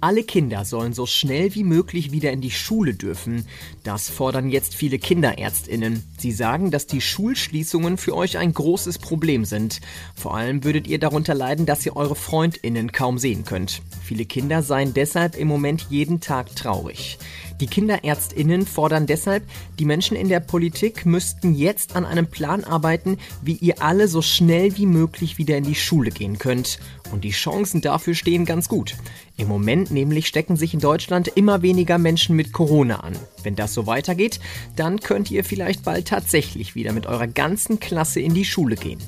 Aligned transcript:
Alle 0.00 0.24
Kinder 0.24 0.66
sollen 0.66 0.92
so 0.92 1.06
schnell 1.06 1.54
wie 1.54 1.64
möglich 1.64 2.12
wieder 2.12 2.30
in 2.30 2.42
die 2.42 2.50
Schule 2.50 2.92
dürfen. 2.92 3.46
Das 3.82 4.10
fordern 4.10 4.50
jetzt 4.50 4.74
viele 4.74 4.98
Kinderärztinnen. 4.98 6.04
Sie 6.18 6.32
sagen, 6.32 6.70
dass 6.70 6.86
die 6.86 7.00
Schulschließungen 7.00 7.96
für 7.96 8.14
euch 8.14 8.36
ein 8.36 8.52
großes 8.52 8.98
Problem 8.98 9.46
sind. 9.46 9.80
Vor 10.14 10.36
allem 10.36 10.64
würdet 10.64 10.86
ihr 10.86 10.98
darunter 10.98 11.34
leiden, 11.34 11.64
dass 11.64 11.86
ihr 11.86 11.96
eure 11.96 12.14
Freundinnen 12.14 12.92
kaum 12.92 13.16
sehen 13.18 13.46
könnt. 13.46 13.80
Viele 14.04 14.26
Kinder 14.26 14.62
seien 14.62 14.92
deshalb 14.92 15.34
im 15.34 15.48
Moment 15.48 15.86
jeden 15.88 16.20
Tag 16.20 16.54
traurig. 16.54 17.18
Die 17.60 17.66
Kinderärztinnen 17.66 18.66
fordern 18.66 19.06
deshalb, 19.06 19.42
die 19.78 19.86
Menschen 19.86 20.14
in 20.14 20.28
der 20.28 20.40
Politik 20.40 21.06
müssten 21.06 21.54
jetzt 21.54 21.96
an 21.96 22.04
einem 22.04 22.26
Plan 22.26 22.64
arbeiten, 22.64 23.16
wie 23.40 23.54
ihr 23.54 23.80
alle 23.82 24.08
so 24.08 24.20
schnell 24.20 24.76
wie 24.76 24.84
möglich 24.84 25.38
wieder 25.38 25.56
in 25.56 25.64
die 25.64 25.74
Schule 25.74 26.10
gehen 26.10 26.38
könnt. 26.38 26.78
Und 27.12 27.24
die 27.24 27.30
Chancen 27.30 27.80
dafür 27.80 28.14
stehen 28.14 28.44
ganz 28.44 28.68
gut. 28.68 28.94
Im 29.38 29.48
Moment 29.48 29.85
nämlich 29.90 30.26
stecken 30.26 30.56
sich 30.56 30.74
in 30.74 30.80
Deutschland 30.80 31.28
immer 31.28 31.62
weniger 31.62 31.98
Menschen 31.98 32.36
mit 32.36 32.52
Corona 32.52 33.00
an. 33.00 33.14
Wenn 33.42 33.56
das 33.56 33.74
so 33.74 33.86
weitergeht, 33.86 34.40
dann 34.76 35.00
könnt 35.00 35.30
ihr 35.30 35.44
vielleicht 35.44 35.82
bald 35.84 36.08
tatsächlich 36.08 36.74
wieder 36.74 36.92
mit 36.92 37.06
eurer 37.06 37.26
ganzen 37.26 37.80
Klasse 37.80 38.20
in 38.20 38.34
die 38.34 38.44
Schule 38.44 38.76
gehen. 38.76 39.00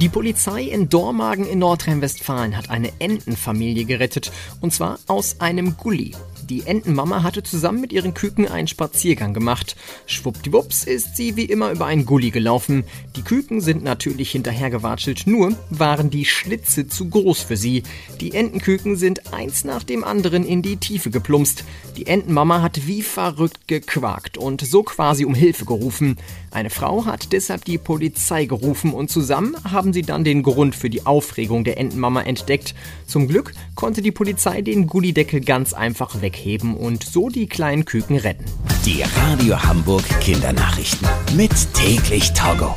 Die 0.00 0.08
Polizei 0.08 0.62
in 0.62 0.88
Dormagen 0.88 1.46
in 1.46 1.60
Nordrhein-Westfalen 1.60 2.56
hat 2.56 2.70
eine 2.70 2.92
Entenfamilie 2.98 3.84
gerettet, 3.84 4.32
und 4.60 4.72
zwar 4.72 4.98
aus 5.06 5.40
einem 5.40 5.76
Gully. 5.76 6.12
Die 6.48 6.66
Entenmama 6.66 7.22
hatte 7.22 7.42
zusammen 7.42 7.80
mit 7.80 7.92
ihren 7.92 8.14
Küken 8.14 8.48
einen 8.48 8.66
Spaziergang 8.66 9.32
gemacht. 9.32 9.76
Schwuppdiwupps 10.06 10.84
ist 10.84 11.16
sie 11.16 11.36
wie 11.36 11.44
immer 11.44 11.70
über 11.70 11.86
einen 11.86 12.04
Gully 12.04 12.30
gelaufen. 12.30 12.84
Die 13.16 13.22
Küken 13.22 13.60
sind 13.60 13.84
natürlich 13.84 14.32
hinterhergewatschelt, 14.32 15.26
nur 15.26 15.56
waren 15.70 16.10
die 16.10 16.24
Schlitze 16.24 16.88
zu 16.88 17.08
groß 17.08 17.42
für 17.42 17.56
sie. 17.56 17.84
Die 18.20 18.34
Entenküken 18.34 18.96
sind 18.96 19.32
eins 19.32 19.64
nach 19.64 19.84
dem 19.84 20.02
anderen 20.02 20.44
in 20.44 20.62
die 20.62 20.78
Tiefe 20.78 21.10
geplumpst. 21.10 21.64
Die 21.96 22.06
Entenmama 22.06 22.60
hat 22.60 22.86
wie 22.86 23.02
verrückt 23.02 23.68
gequakt 23.68 24.36
und 24.36 24.62
so 24.62 24.82
quasi 24.82 25.24
um 25.24 25.34
Hilfe 25.34 25.64
gerufen. 25.64 26.16
Eine 26.50 26.70
Frau 26.70 27.06
hat 27.06 27.32
deshalb 27.32 27.64
die 27.64 27.78
Polizei 27.78 28.46
gerufen 28.46 28.92
und 28.92 29.10
zusammen 29.10 29.56
haben 29.70 29.92
sie 29.92 30.02
dann 30.02 30.24
den 30.24 30.42
Grund 30.42 30.74
für 30.74 30.90
die 30.90 31.06
Aufregung 31.06 31.64
der 31.64 31.78
Entenmama 31.78 32.22
entdeckt. 32.22 32.74
Zum 33.06 33.28
Glück 33.28 33.54
konnte 33.74 34.02
die 34.02 34.10
Polizei 34.10 34.60
den 34.62 34.86
Gullideckel 34.86 35.40
ganz 35.40 35.72
einfach 35.72 36.20
wegheben 36.32 36.76
und 36.76 37.04
so 37.04 37.28
die 37.28 37.46
kleinen 37.46 37.84
Küken 37.84 38.16
retten. 38.16 38.44
Die 38.84 39.02
Radio 39.02 39.62
Hamburg 39.62 40.04
Kindernachrichten. 40.20 41.06
Mit 41.36 41.52
täglich 41.74 42.32
Togo. 42.32 42.74